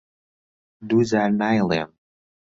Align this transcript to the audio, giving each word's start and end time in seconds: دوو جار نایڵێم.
دوو 0.87 0.99
جار 1.09 1.29
نایڵێم. 1.41 1.89